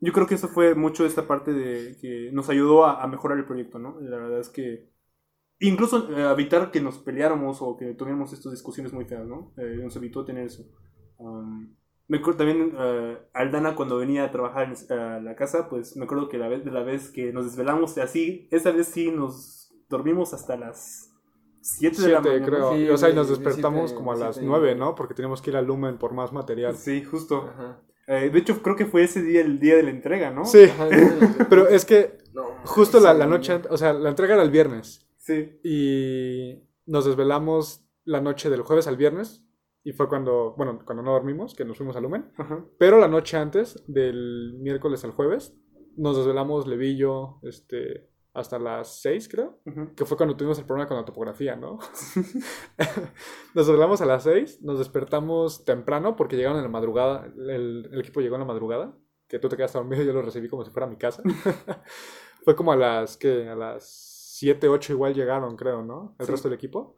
[0.00, 3.38] yo creo que eso fue mucho esta parte de que nos ayudó a, a mejorar
[3.38, 4.00] el proyecto, ¿no?
[4.00, 4.88] La verdad es que
[5.58, 9.52] incluso eh, evitar que nos peleáramos o que tuviéramos estas discusiones muy feas, ¿no?
[9.58, 10.62] Eh, nos evitó tener eso.
[11.18, 11.74] Um,
[12.10, 16.04] me acuerdo también eh, Aldana cuando venía a trabajar en a la casa, pues me
[16.04, 19.72] acuerdo que la vez de la vez que nos desvelamos así, esa vez sí nos
[19.88, 21.06] dormimos hasta las
[21.62, 22.46] 7 de la Siete, mañana.
[22.46, 22.72] creo.
[22.72, 24.68] Sí, y, o sea, y nos de despertamos siete- como a las siete y nueve,
[24.74, 24.78] media.
[24.84, 24.94] ¿no?
[24.94, 26.76] Porque teníamos que ir al Lumen por más material.
[26.76, 27.48] Sí, justo.
[27.48, 27.80] Ajá.
[28.06, 30.44] Eh, de hecho, creo que fue ese día el día de la entrega, ¿no?
[30.44, 30.88] Sí, Ajá,
[31.48, 35.06] pero es que No, justo la, la noche, o sea, la entrega era el viernes
[35.18, 35.60] Sí.
[35.62, 39.44] y nos desvelamos la noche del jueves al viernes
[39.84, 42.64] y fue cuando, bueno, cuando no dormimos, que nos fuimos a Lumen, Ajá.
[42.78, 45.56] pero la noche antes del miércoles al jueves
[45.96, 49.58] nos desvelamos Levillo, este, hasta las 6 creo.
[49.96, 51.78] Que fue cuando tuvimos el problema con la topografía, ¿no?
[53.54, 58.00] nos desvelamos a las 6, nos despertamos temprano porque llegaron en la madrugada, el, el
[58.00, 58.96] equipo llegó en la madrugada,
[59.28, 61.22] que tú te quedaste dormido y yo lo recibí como si fuera mi casa.
[62.44, 63.88] fue como a las, que A las
[64.38, 66.14] 7, 8 igual llegaron, creo, ¿no?
[66.18, 66.32] El Sí.
[66.32, 66.96] resto del equipo.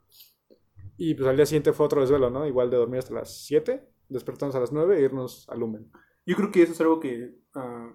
[1.04, 2.46] Y pues al día siguiente fue otro desvelo, ¿no?
[2.46, 5.90] Igual de dormir hasta las 7, despertamos a las 9 e irnos a Lumen.
[6.26, 7.92] Yo creo que eso es algo que ah,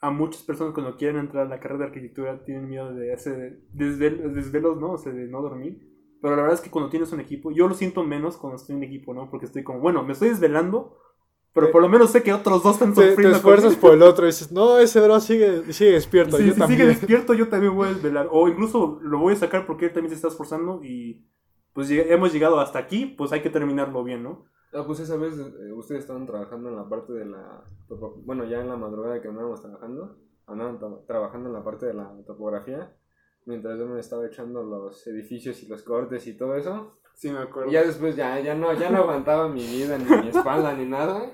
[0.00, 3.60] a muchas personas cuando quieren entrar a la carrera de arquitectura tienen miedo de hacer
[3.74, 4.92] desvel- desvelos, ¿no?
[4.92, 5.88] O sea, de no dormir.
[6.20, 8.76] Pero la verdad es que cuando tienes un equipo, yo lo siento menos cuando estoy
[8.76, 9.28] en equipo, ¿no?
[9.28, 10.96] Porque estoy como, bueno, me estoy desvelando,
[11.52, 13.36] pero Te- por lo menos sé que otros dos están Te, te sufriendo.
[13.36, 16.36] esfuerzas por el otro y dices, no, ese bro sigue, sigue despierto.
[16.36, 16.80] Sí, yo si también.
[16.80, 18.28] sigue despierto, yo también voy a desvelar.
[18.30, 21.26] O incluso lo voy a sacar porque él también se está esforzando y
[21.72, 24.44] pues lleg- hemos llegado hasta aquí, pues hay que terminarlo bien, ¿no?
[24.74, 27.62] Ah, pues esa vez eh, ustedes estaban trabajando en la parte de la...
[28.24, 31.94] Bueno, ya en la madrugada que andábamos trabajando, andaban tra- trabajando en la parte de
[31.94, 32.94] la topografía,
[33.44, 36.94] mientras yo me estaba echando los edificios y los cortes y todo eso.
[37.14, 37.68] Sí, me acuerdo.
[37.68, 40.86] Y ya después ya, ya, no, ya no aguantaba mi vida, ni mi espalda, ni
[40.86, 41.30] nada.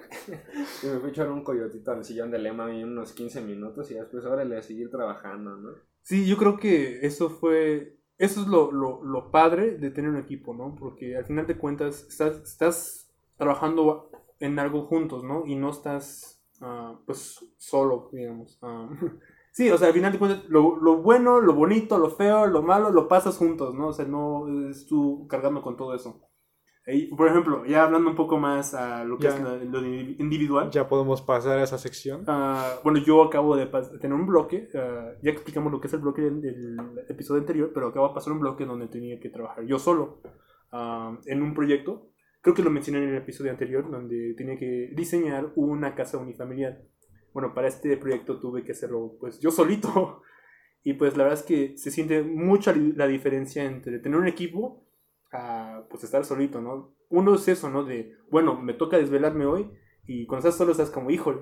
[0.82, 3.88] Y me fui a echar un coyotito al sillón de lema y unos 15 minutos
[3.92, 5.70] y después órale a seguir trabajando, ¿no?
[6.02, 7.97] Sí, yo creo que eso fue.
[8.18, 10.74] Eso es lo, lo, lo padre de tener un equipo, ¿no?
[10.74, 15.46] Porque al final de cuentas estás, estás trabajando en algo juntos, ¿no?
[15.46, 18.58] Y no estás, ah, pues, solo, digamos.
[18.62, 18.88] Ah,
[19.52, 22.62] sí, o sea, al final de cuentas, lo, lo bueno, lo bonito, lo feo, lo
[22.62, 23.88] malo, lo pasas juntos, ¿no?
[23.88, 26.27] O sea, no es tú cargando con todo eso.
[27.16, 29.36] Por ejemplo, ya hablando un poco más a lo que Ya.
[29.36, 30.70] es lo individual.
[30.70, 32.24] Ya podemos pasar a esa sección.
[32.26, 33.66] Ah, bueno, yo acabo de
[34.00, 36.76] tener un bloque, ah, ya explicamos lo que es el bloque del, del
[37.08, 40.22] episodio anterior, pero acabo de pasar un bloque donde tenía que trabajar yo solo
[40.72, 42.10] ah, en un proyecto.
[42.40, 46.80] Creo que lo mencioné en el episodio anterior, donde tenía que diseñar una casa unifamiliar.
[47.34, 50.22] Bueno, para este proyecto tuve que hacerlo pues yo solito.
[50.84, 54.87] Y pues la verdad es que se siente mucha la diferencia entre tener un equipo
[55.32, 56.94] a pues estar solito, ¿no?
[57.10, 57.84] Uno es eso, ¿no?
[57.84, 59.70] De, bueno, me toca desvelarme hoy
[60.06, 61.40] y cuando estás solo estás como, híjole,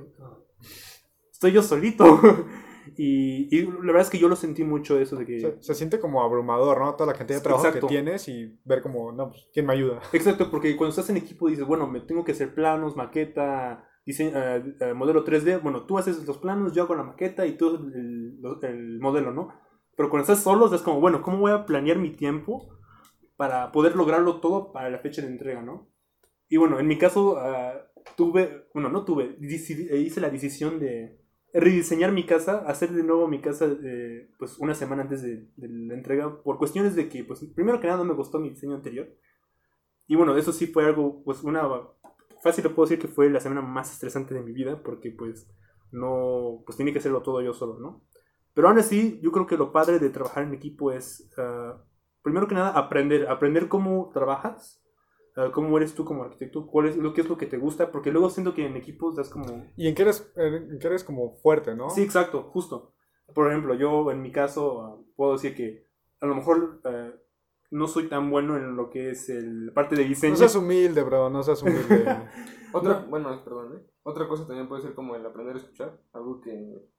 [1.33, 2.05] estoy yo solito.
[2.96, 5.40] y, y la verdad es que yo lo sentí mucho eso de que...
[5.40, 6.94] Se, se siente como abrumador, ¿no?
[6.94, 7.87] Toda la cantidad de trabajo Exacto.
[7.87, 10.01] que tienes y ver como, no, pues, ¿quién me ayuda?
[10.12, 14.33] Exacto, porque cuando estás en equipo dices, bueno, me tengo que hacer planos, maqueta, dise-
[14.35, 15.61] eh, eh, modelo 3D.
[15.62, 19.49] Bueno, tú haces los planos, yo hago la maqueta y tú el, el modelo, ¿no?
[19.96, 22.68] Pero cuando estás solo es como, bueno, ¿cómo voy a planear mi tiempo
[23.37, 25.88] para poder lograrlo todo para la fecha de entrega, ¿no?
[26.49, 27.75] Y bueno, en mi caso ah,
[28.16, 31.20] tuve, bueno, no tuve, eh, hice la decisión de
[31.53, 35.94] rediseñar mi casa, hacer de nuevo mi casa eh, pues una semana antes de, la
[35.94, 39.09] entrega, por cuestiones de que, pues primero que nada no me gustó mi diseño anterior.
[40.07, 41.62] Y bueno, eso sí fue algo, pues una,
[42.42, 45.51] fácil lo puedo decir que fue la semana más estresante de mi vida, porque pues
[45.90, 48.05] no, pues tenía que hacerlo todo yo solo, ¿no?
[48.55, 51.83] Pero aún así, yo creo que lo padre de trabajar en equipo es, ah,
[52.26, 54.82] primero que nada, aprender, aprender cómo trabajas,
[55.52, 58.10] cómo eres tú como arquitecto, cuál es lo que es lo que te gusta, porque
[58.10, 59.70] luego siento que en equipos das como...
[59.76, 61.88] Y en qué eres, en qué eres como fuerte, ¿no?
[61.88, 62.94] Sí, exacto, justo.
[63.32, 65.86] Por ejemplo, yo en mi caso ah, puedo decir que
[66.20, 67.12] a lo mejor ah,
[67.70, 70.32] no soy tan bueno en lo que es el, la parte de diseño.
[70.32, 72.06] No seas humilde, bro, no seas humilde.
[72.72, 73.06] Otra, No.
[73.06, 73.86] bueno, perdón, ¿eh?
[74.02, 76.90] Otra cosa también puede ser como el aprender a escuchar, algo que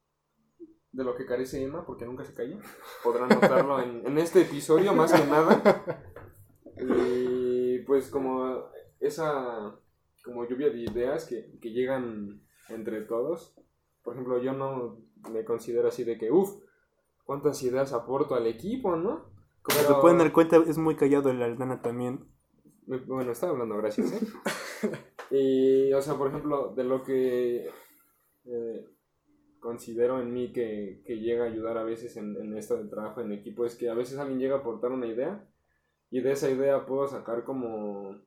[0.97, 2.57] de lo que carece Emma, porque nunca se calla.
[3.03, 5.61] Podrán notarlo en, en este episodio más que nada.
[6.79, 8.65] Y pues como
[8.99, 9.75] esa
[10.23, 13.55] como lluvia de ideas que, que llegan entre todos.
[14.03, 14.97] Por ejemplo, yo no
[15.31, 16.49] me considero así de que, uff,
[17.25, 19.29] cuántas ideas aporto al equipo, ¿no?
[19.61, 22.27] Como Pero- se pueden dar cuenta, es muy callado el Aldana también.
[22.87, 24.13] Bueno, estaba hablando, gracias.
[24.13, 24.27] ¿eh?
[25.31, 27.69] y, o sea, por ejemplo, de lo que
[28.45, 28.96] eh,
[29.59, 33.21] considero en mí que, que llega a ayudar a veces en, en esto del trabajo
[33.21, 35.47] en equipo es que a veces alguien llega a aportar una idea
[36.09, 38.21] y de esa idea puedo sacar como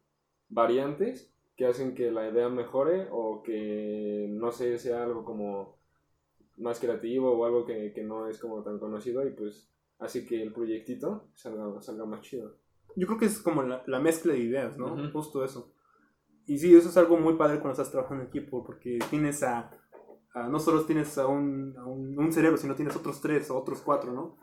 [0.49, 5.79] variantes que hacen que la idea mejore o que, no sé, sea algo como
[6.57, 10.43] más creativo o algo que, que no es como tan conocido y pues hace que
[10.43, 12.57] el proyectito salga, salga más chido.
[12.97, 15.11] Yo creo que es como la, la mezcla de ideas, ¿no?
[15.12, 15.73] Justo eso.
[16.47, 19.71] Y sí, eso es algo muy padre cuando estás trabajando en equipo, porque tienes a,
[20.35, 23.59] a- no solo tienes a un, a un, un cerebro, sino tienes otros tres o
[23.59, 24.37] otros cuatro, ¿no?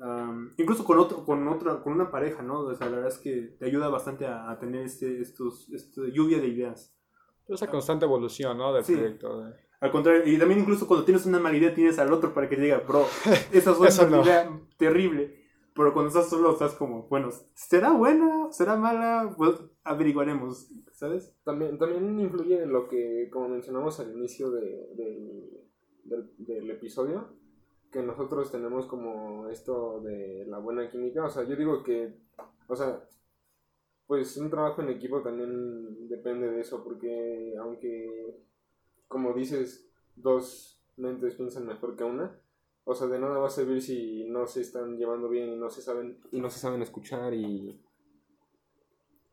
[0.00, 2.60] Am, incluso con otro, con otra, con una pareja, ¿no?
[2.60, 6.02] O sea, la verdad es que te ayuda bastante a, a tener este, estos, esta
[6.12, 6.94] lluvia de ideas.
[7.48, 8.72] Esa constante evolución, ¿no?
[8.72, 8.94] Del Sí.
[8.94, 9.40] proyecto.
[9.44, 12.48] de- Al contrario, y también incluso cuando tienes una mala idea tienes al otro para
[12.48, 13.06] que te diga, bro,
[13.52, 14.22] esa fue una no.
[14.22, 15.37] idea terrible.
[15.78, 18.52] Pero cuando estás solo estás como, bueno, ¿será buena?
[18.52, 19.32] ¿Será mala?
[19.38, 21.36] Pues averiguaremos, ¿sabes?
[21.44, 24.62] También, también influye lo que, como mencionamos al inicio de,
[24.96, 25.68] de-
[26.04, 27.28] del, del episodio,
[27.92, 31.24] que nosotros tenemos como esto de la buena química.
[31.24, 32.18] O sea, yo digo que,
[32.66, 33.08] o sea,
[34.08, 38.42] pues un trabajo en equipo también depende de eso, porque aunque,
[39.06, 42.40] como dices, dos mentes piensan mejor que una,
[42.90, 45.68] o sea, de nada va a servir si no se están llevando bien y no
[45.68, 47.78] se saben, y no se saben escuchar y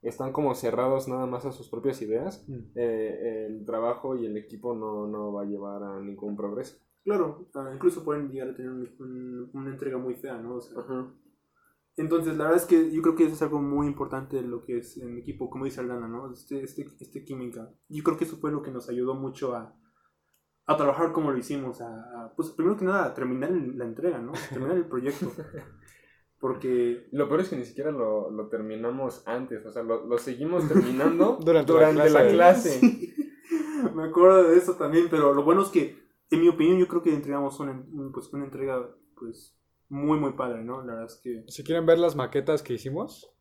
[0.02, 2.60] están como cerrados nada más a sus propias ideas, Mm.
[2.76, 6.78] eh, el trabajo y el equipo no, no va a llevar a ningún progreso.
[7.04, 10.56] Claro, ah, incluso pueden llegar a tener un- un- una entrega muy fea, ¿no?
[10.56, 11.08] O sea, Ajá.
[11.98, 14.65] Entonces, la verdad es que yo creo que eso es algo muy importante de lo
[14.65, 16.30] que es en equipo, como dice Aldana, ¿no?
[16.30, 17.72] Este, este, este química.
[17.88, 19.74] Yo creo que eso fue lo que nos ayudó mucho a,
[20.67, 24.19] a trabajar como lo hicimos, a, a, pues primero que nada a terminar la entrega,
[24.19, 24.32] ¿no?
[24.49, 25.32] Terminar el proyecto.
[26.39, 30.17] Porque, Lo peor es que ni siquiera lo, lo terminamos antes, o sea, lo, lo
[30.17, 32.80] seguimos terminando Durante durante, la la clase.
[32.80, 33.15] clase.
[33.95, 35.97] me acuerdo de eso también, pero lo bueno es que,
[36.30, 39.58] en mi opinión, yo creo que entregamos una, un- pues, una entrega, pues,
[39.89, 40.80] muy, muy padre, ¿no?
[40.84, 41.45] La verdad es que...
[41.47, 43.32] Si quieren ver las maquetas que hicimos,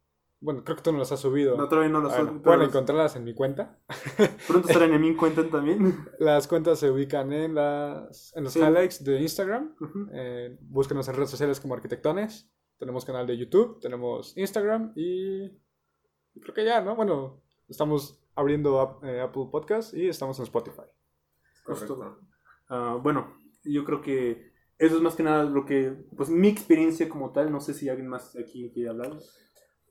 [0.44, 1.56] bueno, creo que tú no las has subido.
[1.56, 3.78] No, todavía no lo Bueno, pueden encontrarlas en mi cuenta.
[4.46, 6.04] Pronto estarán en mi cuenta también.
[6.18, 8.60] Las cuentas se ubican en, las, en los Sí.
[8.60, 9.74] highlights de Instagram.
[10.12, 12.52] Eh, búsquenos en redes sociales como Arquitectones.
[12.78, 15.48] Tenemos canal de YouTube, tenemos Instagram y
[16.42, 16.94] creo que ya, ¿no?
[16.94, 20.82] Bueno, estamos abriendo eh, Apple Podcast y estamos en Spotify.
[21.64, 22.18] Correcto.
[22.68, 27.08] Ah, bueno, yo creo que eso es más que nada lo que, pues mi experiencia
[27.08, 29.16] como tal, no sé si alguien más aquí quiere hablar.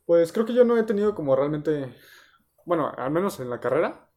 [0.06, 1.94] Pues creo que yo no he tenido como realmente,
[2.66, 4.10] bueno, al menos en la carrera,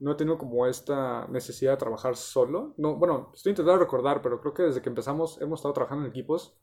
[0.00, 2.74] no he tenido como esta necesidad de trabajar solo.
[2.76, 6.10] No, bueno, estoy intentando recordar, pero creo que desde que empezamos hemos estado trabajando en
[6.10, 6.58] equipos.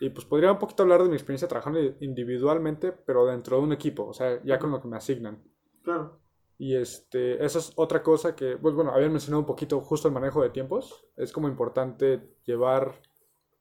[0.00, 3.72] Y pues podría un poquito hablar de mi experiencia trabajando individualmente, pero dentro de un
[3.72, 5.42] equipo, o sea, ya con lo que me asignan.
[5.82, 6.20] Claro.
[6.58, 10.14] Y este, esa es otra cosa que, pues bueno, habían mencionado un poquito justo el
[10.14, 11.06] manejo de tiempos.
[11.16, 13.00] Es como importante llevar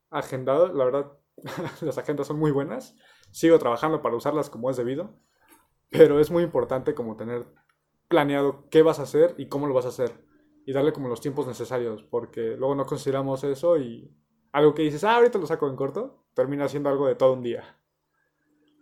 [0.10, 1.12] agendado, la verdad,
[1.82, 2.96] las agendas son muy buenas.
[3.32, 5.14] Sigo trabajando para usarlas como es debido,
[5.90, 7.46] pero es muy importante como tener
[8.08, 10.26] planeado qué vas a hacer y cómo lo vas a hacer.
[10.66, 14.16] Y darle como los tiempos necesarios, porque luego no consideramos eso y
[14.52, 17.42] algo que dices, ah, ahorita lo saco en corto, termina siendo algo de todo un
[17.42, 17.64] día.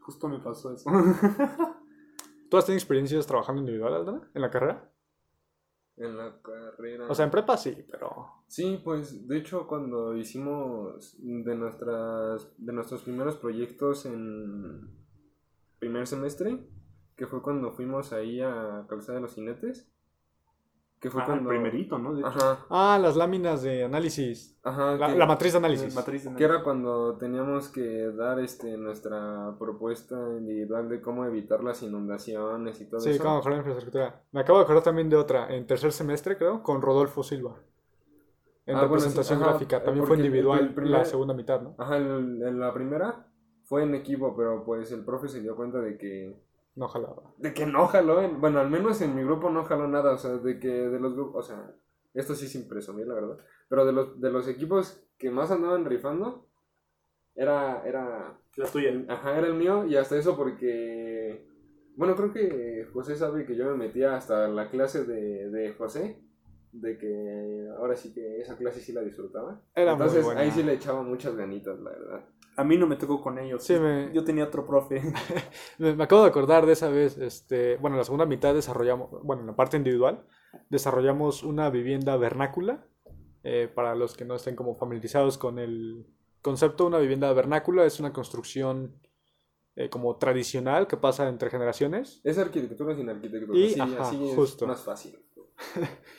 [0.02, 0.90] Justo me pasó eso.
[2.50, 4.92] ¿Tú has tenido experiencias trabajando individual, Aldana, en la carrera?
[6.00, 7.08] En la carrera.
[7.10, 8.44] O sea, en prepa sí, pero...
[8.48, 14.90] Sí, pues de hecho cuando hicimos de nuestras de nuestros primeros proyectos en
[15.78, 16.68] primer semestre,
[17.16, 19.92] que fue cuando fuimos ahí a Calzada de los Jinetes,
[21.00, 22.28] que fue Ah, cuando el primerito, ¿no?
[22.28, 24.60] Ajá, Ah, las láminas de análisis.
[24.64, 25.96] ajá, La, que, la matriz de análisis.
[25.96, 31.64] Matriz de que era cuando teníamos que dar este nuestra propuesta individual de cómo evitar
[31.64, 33.24] las inundaciones y todo Sí, eso.
[33.24, 34.22] cómo mejorar la infraestructura.
[34.32, 37.56] Me acabo de acordar también de otra, en tercer semestre, creo, con Rodolfo Silva.
[38.66, 39.82] En Ah, bueno, sí, representación gráfica.
[39.82, 41.76] También fue el- individual el primer- la segunda mitad, ¿no?
[41.78, 43.26] Ajá, el- en la primera
[43.64, 46.40] fue en equipo, pero pues el profe se dio cuenta de que
[46.80, 47.34] No jalaba.
[47.38, 50.18] De que no jaló, en- bueno, al menos en mi grupo no jaló nada, o
[50.18, 51.76] sea, de que de los grupos, o sea,
[52.14, 53.38] esto sí sin presumir, la verdad,
[53.68, 56.48] pero de los, de los equipos que más andaban rifando,
[57.36, 58.94] era, era, La tuya.
[59.10, 61.46] ajá, era el mío, y hasta eso porque,
[61.96, 66.22] bueno, creo que José sabe que yo me metía hasta la clase de, de José,
[66.72, 69.62] de que ahora sí que esa clase sí la disfrutaba.
[69.76, 70.42] Era muy Entonces buena.
[70.42, 72.26] ahí sí le echaba muchas ganitas, la verdad.
[72.60, 73.64] A mí no me tocó con ellos.
[73.64, 75.02] Sí, me- Yo tenía otro profe.
[75.78, 79.10] Me, me acabo de acordar de esa vez, este, bueno, en la segunda mitad desarrollamos,
[79.24, 80.26] bueno, en la parte individual,
[80.70, 82.86] desarrollamos una vivienda vernácula.
[83.44, 86.06] Eh, para los que no estén como familiarizados con el
[86.42, 89.00] concepto, una vivienda vernácula es una construcción
[89.78, 92.20] eh, como tradicional que pasa entre generaciones.
[92.26, 94.68] Es arquitectura sin arquitectura, Y, sí, ajá, así es justo.
[94.68, 95.18] más fácil.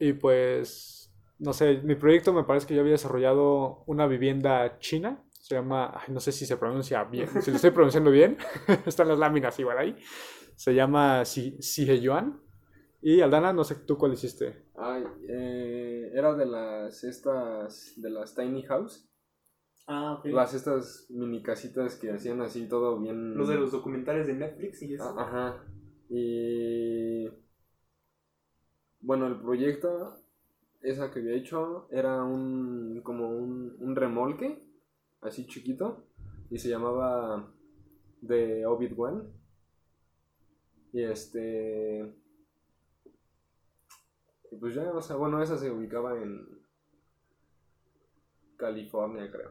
[0.00, 5.24] Y pues, no sé, mi proyecto me parece que yo había desarrollado una vivienda china.
[5.48, 8.36] Se llama, ay, no sé si se pronuncia bien, si lo estoy pronunciando bien,
[8.84, 9.96] están las láminas igual ahí.
[10.56, 12.38] Se llama Si- Siheyuan.
[13.00, 14.66] Y Aldana, no sé tú cuál hiciste.
[14.76, 19.08] Ay, eh, era de las estas de las tiny house,
[19.86, 20.26] Ah, ok.
[20.26, 23.34] las estas mini casitas que hacían así todo bien.
[23.34, 25.14] Los de los documentales de Netflix y eso.
[25.16, 25.64] Ah, Ajá.
[26.10, 27.30] Y
[29.00, 30.18] bueno, el proyecto
[30.82, 34.67] esa que había hecho era un como un, un remolque
[35.20, 36.04] así chiquito
[36.50, 37.52] y se llamaba
[38.26, 39.22] The Ovid One.
[40.92, 42.14] Y este
[44.50, 46.46] Y pues ya, o sea, bueno, esa se ubicaba en
[48.56, 49.50] California, creo.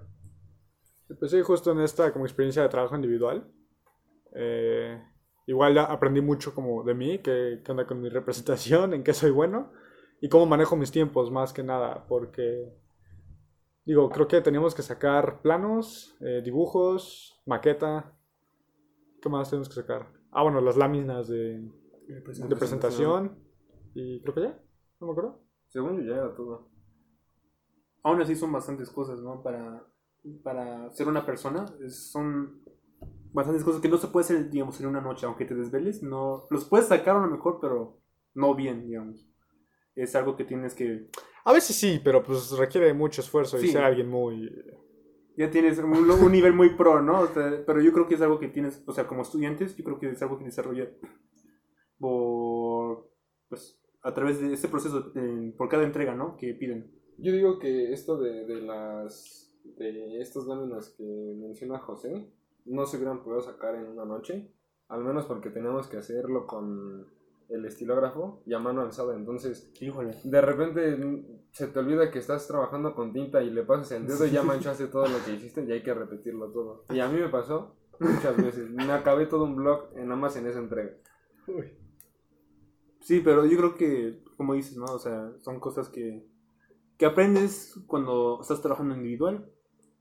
[1.19, 3.47] Pues sí, justo en esta como experiencia de trabajo individual.
[4.33, 5.01] eh,
[5.45, 9.13] igual ya aprendí mucho como de mí, qué, qué onda con mi representación, en qué
[9.13, 9.71] soy bueno
[10.19, 12.73] y cómo manejo mis tiempos más que nada, porque
[13.87, 18.13] digo, creo que teníamos que sacar planos, eh, dibujos, maqueta.
[19.21, 20.07] ¿Qué más tenemos que sacar?
[20.31, 21.59] Ah, bueno, las láminas de,
[22.49, 23.39] de presentación
[23.95, 24.61] y creo que ya,
[24.99, 25.41] no me acuerdo.
[25.69, 26.69] Según yo ya era todo.
[28.03, 29.41] Aún así son bastantes cosas, ¿no?
[29.41, 29.83] Para,
[30.43, 32.61] para ser una persona, es- son
[33.33, 36.45] bastantes cosas que no se puede hacer, digamos, en una noche, aunque te desveles, no,
[36.49, 37.99] los puedes sacar a lo mejor, pero
[38.33, 39.27] no bien, digamos.
[39.95, 41.09] Es algo que tienes que,
[41.47, 44.51] A veces sí, pero pues requiere mucho esfuerzo y ser alguien muy...
[45.37, 47.21] ya tienes un, un nivel muy pro, ¿no?
[47.21, 49.85] O sea, pero yo creo que es algo que tienes, o sea, como estudiantes, yo
[49.85, 50.89] creo que es algo que desarrolla
[51.99, 53.09] por,
[53.47, 56.35] pues, a través de ese proceso, eh, por cada entrega, ¿no?
[56.35, 56.91] Que piden.
[57.17, 62.29] Yo digo que esto de, de las de estas láminas que menciona José
[62.65, 64.51] no se hubieran podido sacar en una noche,
[64.89, 67.07] al menos porque tenemos que hacerlo con
[67.49, 70.15] el estilógrafo y a mano alzada, entonces Híjole.
[70.23, 70.97] de repente
[71.51, 74.43] se te olvida que estás trabajando con tinta y le pasas el dedo y ya
[74.43, 76.85] manchaste todo lo que hiciste y hay que repetirlo todo.
[76.93, 80.35] Y a mí me pasó muchas veces, me acabé todo un blog en nada más
[80.35, 80.91] en esa entrega.
[83.01, 84.85] Sí, pero yo creo que, como dices, ¿no?
[84.85, 86.27] O sea, son cosas que,
[86.97, 89.49] que aprendes cuando estás trabajando individual.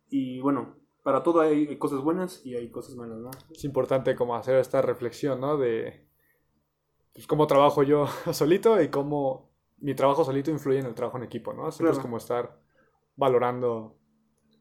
[0.08, 3.30] Y bueno, para todo hay, hay cosas buenas y hay cosas malas, ¿no?
[3.50, 5.56] es importante como hacer esta reflexión, ¿no?
[5.56, 6.05] De
[7.16, 11.24] pues, cómo trabajo yo solito y cómo mi trabajo solito influye en el trabajo en
[11.24, 11.70] equipo, ¿no?
[11.72, 12.02] Siempre es Claro.
[12.02, 12.60] como estar
[13.16, 13.96] valorando.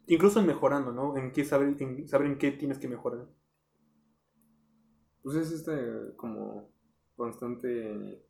[0.07, 1.15] Incluso en mejorando, ¿no?
[1.17, 3.27] En qué saber, en saber en qué tienes que mejorar.
[5.23, 6.69] Pues es este como
[7.15, 8.23] constante,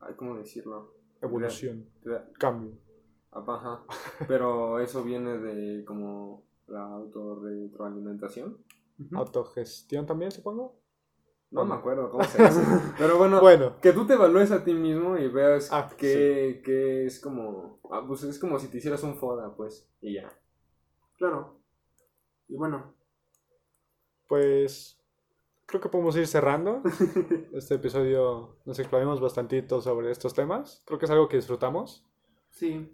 [0.00, 0.94] ay, ¿cómo decirlo?
[1.20, 2.78] Evolución, Te da- cambio.
[3.32, 3.84] Ajá.
[4.28, 8.58] Pero eso viene de como la autorretroalimentación.
[9.12, 10.78] Autogestión también, supongo.
[11.50, 12.60] No me acuerdo cómo se dice.
[12.98, 17.06] Pero bueno, Bueno, que tú te evalúes a ti mismo y veas Ah, que, que
[17.06, 17.78] es como.
[17.90, 19.88] ah, pues es como si te hicieras un FODA, pues.
[20.00, 20.28] Y ya.
[21.18, 21.56] Claro.
[22.48, 22.94] Y bueno,
[24.28, 25.00] pues
[25.66, 26.82] creo que podemos ir cerrando.
[27.54, 30.82] Este episodio nos explayamos bastantito sobre estos temas.
[30.84, 32.04] Creo que es algo que disfrutamos
[32.50, 32.90] sí.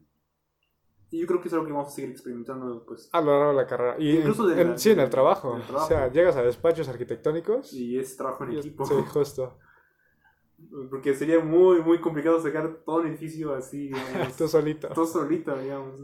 [1.13, 3.09] Y yo creo que es algo que vamos a seguir experimentando, pues.
[3.13, 3.97] a lo largo de la carrera.
[3.99, 5.53] Y Incluso en- de en- la- sí, en el trabajo.
[5.55, 5.85] del trabajo.
[5.85, 7.73] O sea, llegas a despachos arquitectónicos.
[7.75, 8.85] Y es trabajo en equipo.
[8.87, 9.59] Sí, justo.
[10.91, 14.89] Porque sería muy, muy complicado sacar todo un edificio así, digamos, Tú solito.
[14.89, 16.01] todo solito, digamos.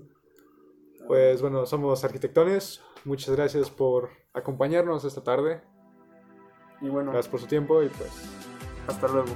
[1.06, 2.82] Pues bueno, somos arquitectones.
[3.04, 5.62] Muchas gracias por acompañarnos esta tarde.
[6.82, 8.10] Y bueno, Gracias por su tiempo y pues
[8.86, 9.28] hasta luego.